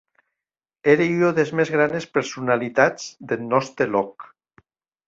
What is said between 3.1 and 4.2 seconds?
deth nòste lòc.